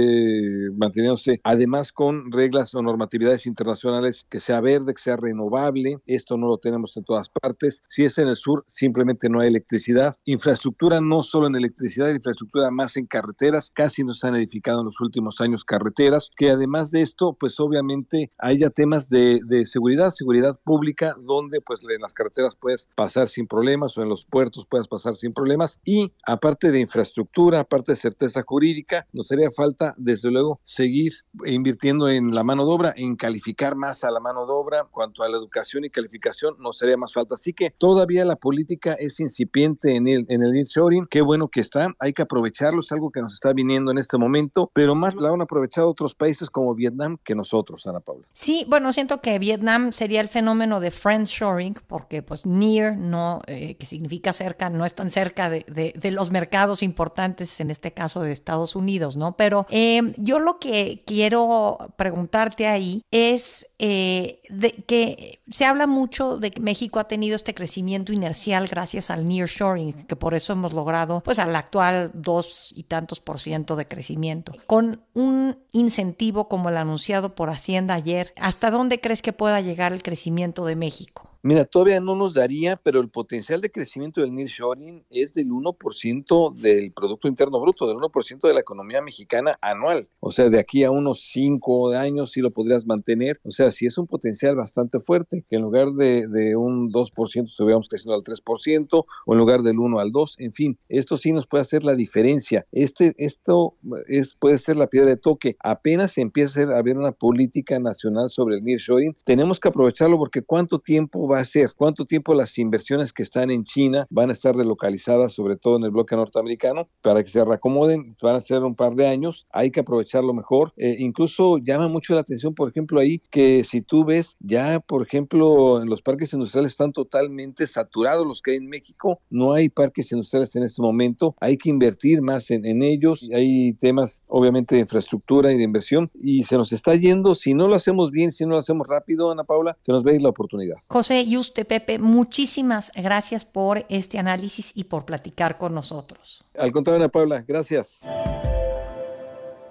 eh, 0.44 0.70
manteniéndose 0.76 1.40
además 1.44 1.92
con 1.92 2.30
reglas 2.32 2.74
o 2.74 2.82
normatividades 2.82 3.46
internacionales 3.46 4.26
que 4.28 4.40
sea 4.40 4.60
verde, 4.60 4.94
que 4.94 5.02
sea 5.02 5.16
renovable. 5.16 5.98
Esto 6.06 6.36
no 6.36 6.48
lo 6.48 6.58
tenemos 6.58 6.96
en 6.96 7.04
todas 7.04 7.28
partes. 7.28 7.82
Si 7.86 8.04
es 8.04 8.18
en 8.18 8.28
el 8.28 8.36
sur, 8.36 8.64
simplemente 8.66 9.28
no 9.28 9.40
hay 9.40 9.48
electricidad. 9.48 10.16
Infraestructura 10.24 11.00
no 11.00 11.22
solo 11.22 11.46
en 11.46 11.56
electricidad, 11.56 12.10
infraestructura 12.10 12.70
más 12.70 12.96
en 12.96 13.06
carreteras. 13.06 13.70
Casi 13.74 14.04
no 14.04 14.12
se 14.12 14.26
han 14.26 14.36
edificado 14.36 14.80
en 14.80 14.86
los 14.86 15.00
últimos 15.00 15.40
años 15.40 15.64
carreteras. 15.64 16.30
Que 16.36 16.50
además 16.50 16.90
de 16.90 17.02
esto, 17.02 17.36
pues 17.38 17.58
obviamente 17.60 18.30
haya 18.38 18.70
temas 18.70 19.08
de, 19.08 19.40
seguridad, 19.66 20.12
seguridad 20.12 20.58
pública, 20.64 21.14
donde 21.20 21.60
pues 21.60 21.80
en 21.84 22.00
las 22.00 22.14
carreteras 22.14 22.56
puedes 22.56 22.88
pasar 22.94 23.28
sin 23.28 23.46
problemas 23.46 23.96
o 23.96 24.02
en 24.02 24.08
los 24.08 24.24
puertos 24.24 24.66
puedes 24.68 24.88
pasar 24.88 25.16
sin 25.16 25.32
problemas. 25.32 25.80
Y 25.84 26.12
aparte 26.26 26.70
de 26.70 26.80
infraestructura, 26.80 27.60
aparte 27.60 27.92
de 27.92 27.96
certeza 27.96 28.42
jurídica, 28.46 29.06
nos 29.12 29.30
haría 29.32 29.50
falta, 29.50 29.94
desde 29.96 30.30
luego, 30.34 30.60
seguir 30.62 31.14
invirtiendo 31.46 32.08
en 32.08 32.34
la 32.34 32.44
mano 32.44 32.66
de 32.66 32.72
obra, 32.72 32.94
en 32.96 33.16
calificar 33.16 33.76
más 33.76 34.04
a 34.04 34.10
la 34.10 34.20
mano 34.20 34.46
de 34.46 34.52
obra. 34.52 34.86
Cuanto 34.90 35.22
a 35.22 35.28
la 35.28 35.38
educación 35.38 35.84
y 35.84 35.90
calificación, 35.90 36.56
nos 36.58 36.82
haría 36.82 36.96
más 36.96 37.12
falta. 37.12 37.34
Así 37.36 37.52
que 37.52 37.70
todavía 37.70 38.24
la 38.24 38.36
política 38.36 38.94
es 38.98 39.20
incipiente 39.20 39.96
en 39.96 40.06
el, 40.06 40.26
en 40.28 40.42
el 40.42 40.52
nearshoring. 40.52 41.06
Qué 41.06 41.22
bueno 41.22 41.48
que 41.48 41.60
está, 41.60 41.94
hay 41.98 42.12
que 42.12 42.22
aprovecharlo, 42.22 42.80
es 42.80 42.92
algo 42.92 43.10
que 43.10 43.22
nos 43.22 43.34
está 43.34 43.52
viniendo 43.52 43.90
en 43.90 43.98
este 43.98 44.18
momento, 44.18 44.70
pero 44.74 44.94
más 44.94 45.14
lo 45.14 45.32
han 45.32 45.40
aprovechado 45.40 45.88
otros 45.88 46.14
países 46.14 46.50
como 46.50 46.74
Vietnam 46.74 47.18
que 47.22 47.34
nosotros, 47.34 47.86
Ana 47.86 48.00
Paula. 48.00 48.26
Sí, 48.32 48.66
bueno, 48.68 48.92
siento 48.92 49.20
que 49.20 49.38
Vietnam 49.38 49.92
sería 49.92 50.20
el 50.20 50.28
fenómeno 50.28 50.80
de 50.80 50.90
friendshoring, 50.90 51.76
porque 51.86 52.22
pues 52.22 52.46
near, 52.46 52.96
no, 52.96 53.40
eh, 53.46 53.76
que 53.76 53.86
significa 53.86 54.32
cerca, 54.32 54.70
no 54.70 54.84
es 54.84 54.94
tan 54.94 55.10
cerca 55.10 55.48
de, 55.48 55.64
de, 55.68 55.94
de, 55.96 56.10
los 56.10 56.30
mercados 56.30 56.82
importantes, 56.82 57.60
en 57.60 57.70
este 57.70 57.92
caso 57.92 58.20
de 58.22 58.32
Estados 58.32 58.76
Unidos, 58.76 59.16
¿no? 59.16 59.36
Pero 59.36 59.66
eh, 59.70 60.14
yo 60.24 60.38
lo 60.38 60.58
que 60.58 61.02
quiero 61.06 61.92
preguntarte 61.96 62.66
ahí 62.66 63.02
es 63.10 63.66
eh, 63.78 64.40
de 64.48 64.72
que 64.72 65.40
se 65.50 65.66
habla 65.66 65.86
mucho 65.86 66.38
de 66.38 66.50
que 66.50 66.62
México 66.62 66.98
ha 66.98 67.08
tenido 67.08 67.36
este 67.36 67.54
crecimiento 67.54 68.12
inercial 68.12 68.66
gracias 68.66 69.10
al 69.10 69.28
nearshoring, 69.28 69.92
que 69.92 70.16
por 70.16 70.32
eso 70.34 70.54
hemos 70.54 70.72
logrado 70.72 71.20
pues 71.20 71.38
al 71.38 71.54
actual 71.54 72.10
dos 72.14 72.72
y 72.74 72.84
tantos 72.84 73.20
por 73.20 73.38
ciento 73.38 73.76
de 73.76 73.86
crecimiento. 73.86 74.52
Con 74.66 75.02
un 75.12 75.58
incentivo 75.72 76.48
como 76.48 76.70
el 76.70 76.78
anunciado 76.78 77.34
por 77.34 77.50
Hacienda 77.50 77.92
ayer, 77.92 78.32
¿hasta 78.36 78.70
dónde 78.70 79.00
crees 79.00 79.20
que 79.20 79.34
pueda 79.34 79.60
llegar 79.60 79.92
el 79.92 80.02
crecimiento 80.02 80.64
de 80.64 80.76
México? 80.76 81.33
Mira, 81.46 81.66
todavía 81.66 82.00
no 82.00 82.16
nos 82.16 82.32
daría, 82.32 82.76
pero 82.76 83.00
el 83.00 83.10
potencial 83.10 83.60
de 83.60 83.70
crecimiento 83.70 84.22
del 84.22 84.34
nearshoring 84.34 85.04
es 85.10 85.34
del 85.34 85.50
1% 85.50 86.54
del 86.54 86.90
Producto 86.92 87.28
Interno 87.28 87.60
Bruto, 87.60 87.86
del 87.86 87.98
1% 87.98 88.48
de 88.48 88.54
la 88.54 88.60
economía 88.60 89.02
mexicana 89.02 89.54
anual. 89.60 90.08
O 90.20 90.30
sea, 90.30 90.48
de 90.48 90.58
aquí 90.58 90.84
a 90.84 90.90
unos 90.90 91.20
5 91.20 91.90
años 91.90 92.32
sí 92.32 92.40
lo 92.40 92.50
podrías 92.50 92.86
mantener. 92.86 93.38
O 93.44 93.50
sea, 93.50 93.70
sí 93.72 93.84
es 93.84 93.98
un 93.98 94.06
potencial 94.06 94.56
bastante 94.56 95.00
fuerte, 95.00 95.44
que 95.46 95.56
en 95.56 95.62
lugar 95.62 95.92
de, 95.92 96.26
de 96.28 96.56
un 96.56 96.90
2% 96.90 97.44
estuviéramos 97.44 97.90
creciendo 97.90 98.14
al 98.14 98.22
3%, 98.22 99.04
o 99.26 99.32
en 99.34 99.38
lugar 99.38 99.60
del 99.60 99.78
1 99.78 99.98
al 99.98 100.12
2, 100.12 100.36
en 100.38 100.54
fin, 100.54 100.78
esto 100.88 101.18
sí 101.18 101.32
nos 101.32 101.46
puede 101.46 101.60
hacer 101.60 101.84
la 101.84 101.94
diferencia. 101.94 102.64
Este, 102.72 103.14
esto 103.18 103.74
es, 104.08 104.34
puede 104.34 104.56
ser 104.56 104.76
la 104.76 104.86
piedra 104.86 105.10
de 105.10 105.18
toque. 105.18 105.58
Apenas 105.60 106.16
empieza 106.16 106.62
a 106.62 106.78
haber 106.78 106.96
una 106.96 107.12
política 107.12 107.78
nacional 107.78 108.30
sobre 108.30 108.56
el 108.56 108.64
nearshoring, 108.64 109.14
tenemos 109.24 109.60
que 109.60 109.68
aprovecharlo 109.68 110.16
porque 110.16 110.40
cuánto 110.40 110.78
tiempo 110.78 111.28
va 111.28 111.33
a 111.38 111.44
ser, 111.44 111.70
cuánto 111.76 112.04
tiempo 112.04 112.34
las 112.34 112.58
inversiones 112.58 113.12
que 113.12 113.22
están 113.22 113.50
en 113.50 113.64
China 113.64 114.06
van 114.10 114.30
a 114.30 114.32
estar 114.32 114.54
relocalizadas, 114.54 115.32
sobre 115.32 115.56
todo 115.56 115.76
en 115.76 115.84
el 115.84 115.90
bloque 115.90 116.16
norteamericano, 116.16 116.88
para 117.02 117.22
que 117.22 117.28
se 117.28 117.44
reacomoden, 117.44 118.16
van 118.22 118.36
a 118.36 118.40
ser 118.40 118.62
un 118.62 118.74
par 118.74 118.94
de 118.94 119.06
años, 119.06 119.46
hay 119.50 119.70
que 119.70 119.80
aprovecharlo 119.80 120.32
mejor. 120.32 120.72
Eh, 120.76 120.96
incluso 120.98 121.58
llama 121.58 121.88
mucho 121.88 122.14
la 122.14 122.20
atención, 122.20 122.54
por 122.54 122.68
ejemplo, 122.68 123.00
ahí 123.00 123.20
que 123.30 123.64
si 123.64 123.80
tú 123.80 124.04
ves, 124.04 124.36
ya, 124.40 124.80
por 124.80 125.02
ejemplo, 125.02 125.82
en 125.82 125.88
los 125.88 126.02
parques 126.02 126.32
industriales 126.32 126.72
están 126.72 126.92
totalmente 126.92 127.66
saturados 127.66 128.26
los 128.26 128.40
que 128.40 128.52
hay 128.52 128.56
en 128.58 128.68
México, 128.68 129.20
no 129.30 129.52
hay 129.52 129.68
parques 129.68 130.10
industriales 130.12 130.54
en 130.56 130.62
este 130.62 130.82
momento, 130.82 131.34
hay 131.40 131.56
que 131.56 131.70
invertir 131.70 132.22
más 132.22 132.50
en, 132.50 132.64
en 132.64 132.82
ellos, 132.82 133.28
hay 133.34 133.72
temas 133.74 134.22
obviamente 134.26 134.74
de 134.74 134.82
infraestructura 134.82 135.52
y 135.52 135.56
de 135.56 135.62
inversión, 135.62 136.10
y 136.14 136.44
se 136.44 136.56
nos 136.56 136.72
está 136.72 136.94
yendo, 136.94 137.34
si 137.34 137.54
no 137.54 137.68
lo 137.68 137.74
hacemos 137.74 138.10
bien, 138.10 138.32
si 138.32 138.44
no 138.44 138.50
lo 138.50 138.58
hacemos 138.58 138.86
rápido, 138.86 139.30
Ana 139.30 139.44
Paula, 139.44 139.76
se 139.82 139.92
nos 139.92 140.04
va 140.04 140.12
ir 140.12 140.22
la 140.22 140.28
oportunidad. 140.28 140.76
José, 140.88 141.23
y 141.24 141.36
usted, 141.36 141.66
Pepe, 141.66 141.98
muchísimas 141.98 142.92
gracias 142.94 143.44
por 143.44 143.86
este 143.88 144.18
análisis 144.18 144.72
y 144.74 144.84
por 144.84 145.04
platicar 145.04 145.58
con 145.58 145.74
nosotros. 145.74 146.44
Al 146.58 146.72
contrario, 146.72 147.02
Ana 147.02 147.08
Paula, 147.08 147.44
gracias. 147.46 148.00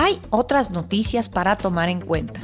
Hay 0.00 0.20
otras 0.30 0.70
noticias 0.70 1.28
para 1.28 1.56
tomar 1.56 1.88
en 1.88 2.00
cuenta. 2.00 2.40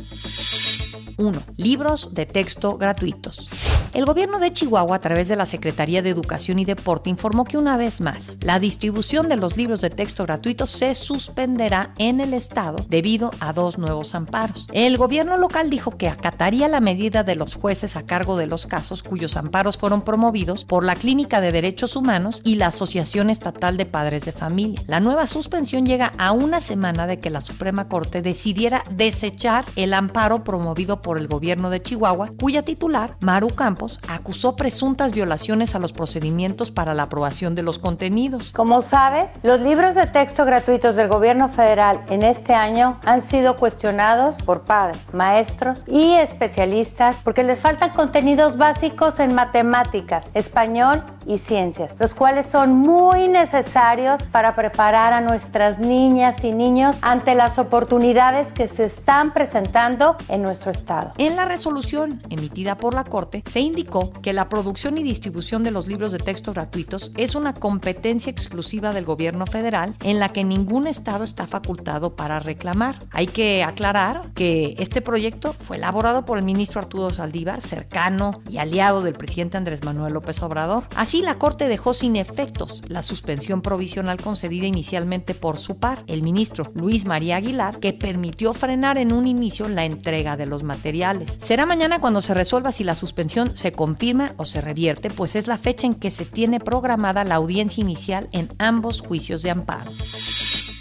1. 1.18 1.40
Libros 1.56 2.12
de 2.12 2.26
texto 2.26 2.76
gratuitos. 2.78 3.49
El 3.94 4.06
gobierno 4.06 4.40
de 4.40 4.52
Chihuahua, 4.52 4.96
a 4.96 5.00
través 5.00 5.28
de 5.28 5.36
la 5.36 5.46
Secretaría 5.46 6.02
de 6.02 6.10
Educación 6.10 6.58
y 6.58 6.64
Deporte, 6.64 7.10
informó 7.10 7.44
que 7.44 7.56
una 7.56 7.76
vez 7.76 8.00
más, 8.00 8.38
la 8.40 8.58
distribución 8.58 9.28
de 9.28 9.36
los 9.36 9.56
libros 9.56 9.80
de 9.80 9.88
texto 9.88 10.24
gratuitos 10.24 10.70
se 10.70 10.96
suspenderá 10.96 11.94
en 11.98 12.20
el 12.20 12.34
estado 12.34 12.84
debido 12.88 13.30
a 13.38 13.52
dos 13.52 13.78
nuevos 13.78 14.16
amparos. 14.16 14.66
El 14.72 14.96
gobierno 14.96 15.36
local 15.36 15.70
dijo 15.70 15.96
que 15.96 16.08
acataría 16.08 16.66
la 16.66 16.80
medida 16.80 17.22
de 17.22 17.36
los 17.36 17.54
jueces 17.54 17.94
a 17.94 18.04
cargo 18.04 18.36
de 18.36 18.48
los 18.48 18.66
casos 18.66 19.04
cuyos 19.04 19.36
amparos 19.36 19.76
fueron 19.76 20.02
promovidos 20.02 20.64
por 20.64 20.84
la 20.84 20.96
Clínica 20.96 21.40
de 21.40 21.52
Derechos 21.52 21.94
Humanos 21.94 22.40
y 22.42 22.56
la 22.56 22.66
Asociación 22.66 23.30
Estatal 23.30 23.76
de 23.76 23.86
Padres 23.86 24.24
de 24.24 24.32
Familia. 24.32 24.82
La 24.88 24.98
nueva 24.98 25.28
suspensión 25.28 25.86
llega 25.86 26.10
a 26.18 26.32
una 26.32 26.58
semana 26.58 27.06
de 27.06 27.20
que 27.20 27.30
la 27.30 27.40
Suprema 27.40 27.88
Corte 27.88 28.22
decidiera 28.22 28.82
desechar 28.90 29.64
el 29.76 29.94
amparo 29.94 30.42
promovido 30.42 31.00
por 31.00 31.16
el 31.16 31.28
gobierno 31.28 31.70
de 31.70 31.80
Chihuahua, 31.80 32.32
cuya 32.40 32.62
titular, 32.62 33.16
Maru 33.20 33.50
Campos, 33.50 33.84
acusó 34.09 34.57
presuntas 34.57 35.12
violaciones 35.12 35.75
a 35.75 35.79
los 35.79 35.93
procedimientos 35.93 36.71
para 36.71 36.95
la 36.95 37.05
aprobación 37.05 37.55
de 37.55 37.62
los 37.62 37.79
contenidos. 37.79 38.50
Como 38.50 38.83
sabes, 38.83 39.26
los 39.43 39.61
libros 39.61 39.95
de 39.95 40.07
texto 40.07 40.45
gratuitos 40.45 40.97
del 40.97 41.09
gobierno 41.09 41.49
federal 41.49 42.00
en 42.09 42.23
este 42.23 42.55
año 42.55 42.99
han 43.05 43.23
sido 43.23 43.57
cuestionados 43.57 44.37
por 44.43 44.62
padres, 44.62 44.99
maestros 45.12 45.85
y 45.87 46.12
especialistas 46.14 47.17
porque 47.23 47.45
les 47.45 47.61
faltan 47.61 47.91
contenidos 47.91 48.57
básicos 48.57 49.19
en 49.21 49.35
matemáticas, 49.35 50.26
español 50.35 51.03
y 51.26 51.38
ciencias, 51.38 51.95
los 51.99 52.14
cuales 52.14 52.47
son 52.47 52.75
muy 52.75 53.29
necesarios 53.29 54.23
para 54.25 54.55
preparar 54.55 55.12
a 55.12 55.21
nuestras 55.21 55.79
niñas 55.79 56.43
y 56.45 56.53
niños 56.53 56.97
ante 57.03 57.35
las 57.35 57.59
oportunidades 57.59 58.53
que 58.53 58.69
se 58.69 58.85
están 58.85 59.33
presentando 59.33 60.17
en 60.29 60.43
nuestro 60.43 60.71
estado. 60.71 61.12
En 61.19 61.37
la 61.37 61.45
resolución 61.45 62.23
emitida 62.31 62.75
por 62.75 62.95
la 62.95 63.05
Corte 63.05 63.43
se 63.47 63.61
indicó 63.75 64.12
que 64.23 64.33
la 64.33 64.49
producción 64.49 64.99
y 64.99 65.02
distribución 65.02 65.64
de 65.64 65.73
los 65.73 65.88
libros 65.88 66.12
de 66.12 66.19
texto 66.19 66.52
gratuitos 66.52 67.11
es 67.16 67.35
una 67.35 67.54
competencia 67.54 68.31
exclusiva 68.31 68.93
del 68.93 69.04
gobierno 69.04 69.47
federal 69.47 69.97
en 70.04 70.21
la 70.21 70.28
que 70.28 70.45
ningún 70.45 70.87
estado 70.87 71.25
está 71.25 71.49
facultado 71.49 72.14
para 72.14 72.38
reclamar. 72.38 73.00
Hay 73.11 73.26
que 73.26 73.64
aclarar 73.64 74.31
que 74.35 74.76
este 74.78 75.02
proyecto 75.02 75.52
fue 75.52 75.76
elaborado 75.76 76.25
por 76.25 76.38
el 76.38 76.45
ministro 76.45 76.81
Arturo 76.81 77.11
Saldívar, 77.11 77.62
cercano 77.62 78.43
y 78.49 78.59
aliado 78.59 79.00
del 79.00 79.14
presidente 79.14 79.57
Andrés 79.57 79.83
Manuel 79.83 80.14
López 80.14 80.40
Obrador. 80.43 80.85
Así, 80.95 81.21
la 81.21 81.35
Corte 81.35 81.66
dejó 81.66 81.95
sin 81.95 82.14
efectos 82.14 82.83
la 82.87 83.02
suspensión 83.02 83.61
provisional 83.61 84.21
concedida 84.21 84.66
inicialmente 84.66 85.35
por 85.35 85.57
su 85.57 85.78
par, 85.78 86.04
el 86.07 86.23
ministro 86.23 86.71
Luis 86.75 87.07
María 87.07 87.37
Aguilar, 87.37 87.81
que 87.81 87.93
permitió 87.93 88.54
frenar 88.54 88.99
en 88.99 89.12
un 89.12 89.26
inicio 89.26 89.69
la 89.69 89.85
entrega 89.85 90.37
de 90.37 90.47
los 90.47 90.62
materiales. 90.62 91.35
Será 91.38 91.66
mañana 91.66 91.99
cuando 91.99 92.23
se 92.23 92.35
resuelva 92.35 92.71
si 92.71 92.85
la 92.85 92.95
suspensión 92.95 93.57
se 93.64 93.73
confirma 93.73 94.35
o 94.37 94.44
se 94.44 94.61
revierte, 94.61 95.09
pues 95.09 95.37
es 95.37 95.47
la 95.47 95.56
fecha 95.56 95.87
en 95.87 95.94
que 95.94 96.11
se 96.11 96.26
tiene 96.26 96.61
programada 96.61 97.25
la 97.25 97.37
audiencia 97.37 97.80
inicial 97.80 98.28
en 98.33 98.50
ambos 98.59 99.00
juicios 99.00 99.40
de 99.40 99.52
amparo. 99.52 99.90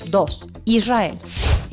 2. 0.10 0.48
Israel. 0.66 1.18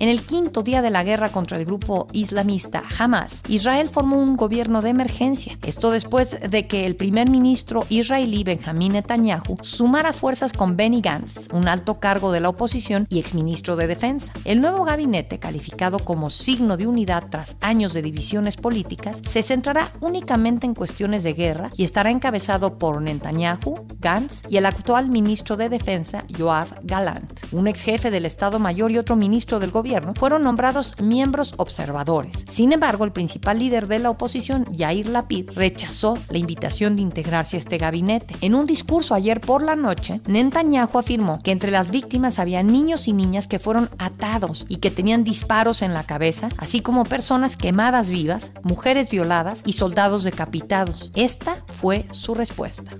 En 0.00 0.08
el 0.08 0.22
quinto 0.22 0.62
día 0.62 0.80
de 0.80 0.88
la 0.88 1.04
guerra 1.04 1.28
contra 1.28 1.58
el 1.58 1.66
grupo 1.66 2.06
islamista 2.14 2.82
Hamas, 2.98 3.42
Israel 3.48 3.90
formó 3.90 4.16
un 4.16 4.34
gobierno 4.34 4.80
de 4.80 4.88
emergencia. 4.88 5.58
Esto 5.62 5.90
después 5.90 6.38
de 6.40 6.66
que 6.66 6.86
el 6.86 6.96
primer 6.96 7.28
ministro 7.28 7.84
israelí 7.90 8.42
Benjamin 8.42 8.94
Netanyahu 8.94 9.58
sumara 9.60 10.14
fuerzas 10.14 10.54
con 10.54 10.74
Benny 10.74 11.02
Gantz, 11.02 11.48
un 11.52 11.68
alto 11.68 12.00
cargo 12.00 12.32
de 12.32 12.40
la 12.40 12.48
oposición 12.48 13.06
y 13.10 13.18
exministro 13.18 13.76
de 13.76 13.88
Defensa. 13.88 14.32
El 14.46 14.62
nuevo 14.62 14.84
gabinete, 14.84 15.38
calificado 15.38 15.98
como 15.98 16.30
signo 16.30 16.78
de 16.78 16.86
unidad 16.86 17.24
tras 17.28 17.58
años 17.60 17.92
de 17.92 18.00
divisiones 18.00 18.56
políticas, 18.56 19.18
se 19.26 19.42
centrará 19.42 19.90
únicamente 20.00 20.64
en 20.64 20.74
cuestiones 20.74 21.22
de 21.24 21.34
guerra 21.34 21.68
y 21.76 21.84
estará 21.84 22.10
encabezado 22.10 22.78
por 22.78 23.02
Netanyahu, 23.02 23.84
Gantz 24.00 24.44
y 24.48 24.56
el 24.56 24.64
actual 24.64 25.10
ministro 25.10 25.58
de 25.58 25.68
Defensa, 25.68 26.24
Yoav 26.28 26.68
Galant. 26.84 27.52
Un 27.52 27.68
ex 27.68 27.82
jefe 27.82 28.10
del 28.20 28.26
Estado 28.26 28.58
Mayor 28.58 28.90
y 28.90 28.98
otro 28.98 29.16
ministro 29.16 29.60
del 29.60 29.70
gobierno 29.70 30.12
fueron 30.14 30.42
nombrados 30.42 30.94
miembros 31.00 31.54
observadores. 31.56 32.44
Sin 32.50 32.70
embargo, 32.70 33.04
el 33.04 33.12
principal 33.12 33.58
líder 33.58 33.86
de 33.88 33.98
la 33.98 34.10
oposición, 34.10 34.66
Yair 34.70 35.08
Lapid, 35.08 35.52
rechazó 35.54 36.18
la 36.28 36.36
invitación 36.36 36.96
de 36.96 37.02
integrarse 37.02 37.56
a 37.56 37.60
este 37.60 37.78
gabinete. 37.78 38.34
En 38.42 38.54
un 38.54 38.66
discurso 38.66 39.14
ayer 39.14 39.40
por 39.40 39.62
la 39.62 39.74
noche, 39.74 40.20
Netanyahu 40.26 40.98
afirmó 40.98 41.40
que 41.42 41.50
entre 41.50 41.70
las 41.70 41.90
víctimas 41.90 42.38
había 42.38 42.62
niños 42.62 43.08
y 43.08 43.14
niñas 43.14 43.48
que 43.48 43.58
fueron 43.58 43.88
atados 43.96 44.66
y 44.68 44.76
que 44.76 44.90
tenían 44.90 45.24
disparos 45.24 45.80
en 45.80 45.94
la 45.94 46.04
cabeza, 46.04 46.50
así 46.58 46.82
como 46.82 47.04
personas 47.04 47.56
quemadas 47.56 48.10
vivas, 48.10 48.52
mujeres 48.62 49.08
violadas 49.08 49.62
y 49.64 49.72
soldados 49.72 50.24
decapitados. 50.24 51.10
Esta 51.14 51.64
fue 51.74 52.04
su 52.12 52.34
respuesta. 52.34 52.92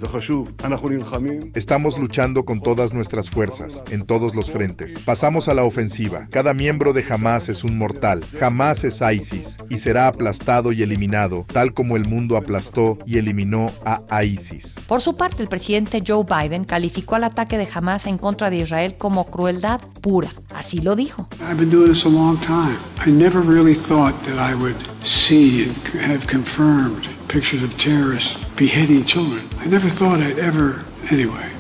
Estamos 1.55 1.99
luchando 1.99 2.47
con 2.47 2.63
todas 2.63 2.95
nuestras 2.95 3.29
fuerzas, 3.29 3.85
en 3.91 4.07
todos 4.07 4.35
los 4.35 4.51
frentes. 4.51 4.99
Pasamos 5.11 5.49
a 5.49 5.55
la 5.55 5.65
ofensiva. 5.65 6.29
Cada 6.31 6.55
miembro 6.55 6.93
de 6.93 7.05
Hamas 7.11 7.49
es 7.49 7.65
un 7.65 7.77
mortal. 7.77 8.23
Hamas 8.41 8.85
es 8.85 9.03
ISIS 9.03 9.59
y 9.69 9.79
será 9.79 10.07
aplastado 10.07 10.71
y 10.71 10.85
eliminado, 10.85 11.45
tal 11.53 11.75
como 11.75 11.97
el 11.97 12.05
mundo 12.05 12.37
aplastó 12.37 12.97
y 13.05 13.19
eliminó 13.19 13.73
a 13.85 14.23
ISIS. 14.23 14.77
Por 14.87 15.01
su 15.01 15.17
parte, 15.17 15.43
el 15.43 15.49
presidente 15.49 16.05
Joe 16.07 16.25
Biden 16.25 16.63
calificó 16.63 17.17
al 17.17 17.25
ataque 17.25 17.59
de 17.59 17.67
Hamas 17.75 18.07
en 18.07 18.19
contra 18.19 18.51
de 18.51 18.59
Israel 18.59 18.95
como 18.99 19.27
crueldad 19.27 19.81
pura. 20.01 20.29
Así 20.55 20.79
lo 20.81 20.95
dijo. 20.95 21.27
I've 21.41 21.57
been 21.57 21.71
doing 21.71 21.93
this 21.93 22.05
a 22.05 22.09
long 22.09 22.41
time. 22.41 22.79
I 23.05 23.11
never 23.11 23.43
really 23.43 23.75
thought 23.75 24.15
that 24.27 24.39
I 24.39 24.55
would 24.55 24.77
see 25.03 25.65
and 25.65 25.75
have 26.09 26.25
confirmed 26.29 27.09
pictures 27.27 27.65
of 27.65 27.77
terrorists 27.79 28.39
beheading 28.57 29.05
children. 29.07 29.43
I 29.61 29.67
never 29.67 29.91
thought 29.91 30.21
I'd 30.21 30.39
ever, 30.39 30.85
anyway. 31.11 31.51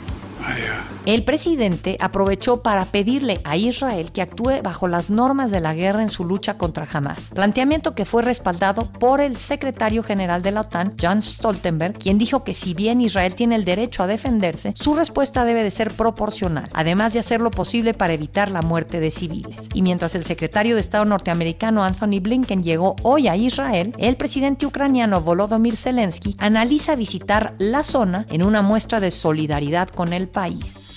I, 0.40 0.60
uh, 0.62 0.99
El 1.06 1.24
presidente 1.24 1.96
aprovechó 1.98 2.62
para 2.62 2.84
pedirle 2.84 3.40
a 3.44 3.56
Israel 3.56 4.12
que 4.12 4.20
actúe 4.20 4.60
bajo 4.62 4.86
las 4.86 5.08
normas 5.08 5.50
de 5.50 5.60
la 5.60 5.72
guerra 5.72 6.02
en 6.02 6.10
su 6.10 6.26
lucha 6.26 6.58
contra 6.58 6.86
Hamas, 6.92 7.30
planteamiento 7.34 7.94
que 7.94 8.04
fue 8.04 8.20
respaldado 8.20 8.84
por 8.84 9.22
el 9.22 9.38
secretario 9.38 10.02
general 10.02 10.42
de 10.42 10.50
la 10.50 10.60
OTAN, 10.60 10.94
John 11.00 11.22
Stoltenberg, 11.22 11.94
quien 11.94 12.18
dijo 12.18 12.44
que 12.44 12.52
si 12.52 12.74
bien 12.74 13.00
Israel 13.00 13.34
tiene 13.34 13.56
el 13.56 13.64
derecho 13.64 14.02
a 14.02 14.06
defenderse, 14.06 14.74
su 14.76 14.94
respuesta 14.94 15.46
debe 15.46 15.64
de 15.64 15.70
ser 15.70 15.90
proporcional, 15.90 16.68
además 16.74 17.14
de 17.14 17.20
hacer 17.20 17.40
lo 17.40 17.50
posible 17.50 17.94
para 17.94 18.12
evitar 18.12 18.50
la 18.50 18.60
muerte 18.60 19.00
de 19.00 19.10
civiles. 19.10 19.68
Y 19.72 19.80
mientras 19.80 20.14
el 20.14 20.24
secretario 20.24 20.74
de 20.74 20.82
Estado 20.82 21.06
norteamericano 21.06 21.82
Anthony 21.82 22.20
Blinken 22.20 22.62
llegó 22.62 22.96
hoy 23.02 23.26
a 23.26 23.36
Israel, 23.36 23.94
el 23.96 24.16
presidente 24.16 24.66
ucraniano 24.66 25.22
Volodymyr 25.22 25.78
Zelensky 25.78 26.36
analiza 26.38 26.94
visitar 26.94 27.54
la 27.58 27.84
zona 27.84 28.26
en 28.28 28.42
una 28.42 28.60
muestra 28.60 29.00
de 29.00 29.10
solidaridad 29.10 29.88
con 29.88 30.12
el 30.12 30.28
país. 30.28 30.90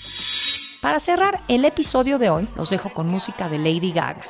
Para 0.84 1.00
cerrar 1.00 1.40
el 1.48 1.64
episodio 1.64 2.20
de 2.20 2.30
hoy, 2.30 2.50
los 2.58 2.70
dejo 2.70 2.92
con 2.94 3.08
música 3.08 3.48
de 3.48 3.58
Lady 3.58 3.94
Gaga. 3.94 4.26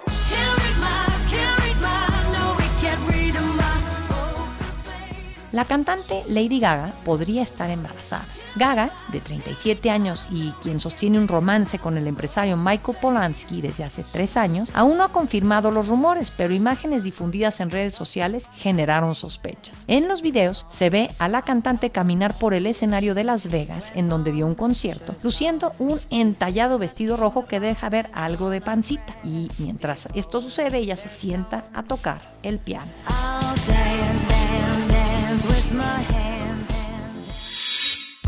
La 5.53 5.65
cantante 5.65 6.23
Lady 6.27 6.59
Gaga 6.59 6.93
podría 7.05 7.43
estar 7.43 7.69
embarazada. 7.69 8.25
Gaga, 8.55 8.89
de 9.11 9.19
37 9.19 9.91
años 9.91 10.27
y 10.31 10.49
quien 10.63 10.79
sostiene 10.79 11.19
un 11.19 11.27
romance 11.27 11.77
con 11.77 11.95
el 11.95 12.07
empresario 12.07 12.57
Michael 12.57 12.97
Polanski 12.99 13.61
desde 13.61 13.83
hace 13.83 14.03
tres 14.11 14.35
años, 14.35 14.71
aún 14.73 14.97
no 14.97 15.03
ha 15.03 15.11
confirmado 15.11 15.69
los 15.69 15.89
rumores, 15.89 16.31
pero 16.31 16.55
imágenes 16.55 17.03
difundidas 17.03 17.59
en 17.59 17.69
redes 17.69 17.93
sociales 17.93 18.49
generaron 18.55 19.13
sospechas. 19.13 19.85
En 19.87 20.07
los 20.07 20.23
videos 20.23 20.65
se 20.69 20.89
ve 20.89 21.11
a 21.19 21.27
la 21.27 21.43
cantante 21.43 21.91
caminar 21.91 22.35
por 22.35 22.55
el 22.55 22.65
escenario 22.65 23.13
de 23.13 23.23
Las 23.23 23.51
Vegas, 23.51 23.91
en 23.93 24.09
donde 24.09 24.31
dio 24.31 24.47
un 24.47 24.55
concierto, 24.55 25.13
luciendo 25.21 25.73
un 25.77 25.99
entallado 26.09 26.79
vestido 26.79 27.15
rojo 27.15 27.45
que 27.45 27.59
deja 27.59 27.89
ver 27.89 28.09
algo 28.13 28.49
de 28.49 28.61
pancita. 28.61 29.15
Y 29.23 29.49
mientras 29.59 30.07
esto 30.15 30.41
sucede, 30.41 30.79
ella 30.79 30.95
se 30.95 31.09
sienta 31.09 31.65
a 31.75 31.83
tocar 31.83 32.21
el 32.41 32.57
piano. 32.57 32.91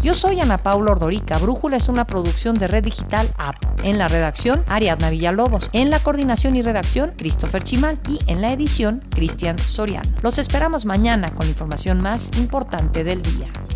Yo 0.05 0.13
soy 0.13 0.39
Ana 0.39 0.59
Paula 0.59 0.91
Ordorica. 0.91 1.39
Brújula 1.39 1.77
es 1.77 1.89
una 1.89 2.05
producción 2.05 2.53
de 2.55 2.67
Red 2.67 2.83
Digital 2.83 3.27
App. 3.39 3.55
En 3.83 3.97
la 3.97 4.07
redacción, 4.07 4.63
Ariadna 4.67 5.09
Villalobos. 5.09 5.67
En 5.73 5.89
la 5.89 5.99
coordinación 5.99 6.55
y 6.55 6.61
redacción, 6.61 7.13
Christopher 7.17 7.63
Chimal. 7.63 7.99
Y 8.07 8.19
en 8.27 8.39
la 8.39 8.51
edición, 8.51 9.01
Cristian 9.09 9.57
Soriano. 9.57 10.07
Los 10.21 10.37
esperamos 10.37 10.85
mañana 10.85 11.31
con 11.31 11.47
la 11.47 11.49
información 11.49 12.01
más 12.01 12.29
importante 12.37 13.03
del 13.03 13.23
día. 13.23 13.47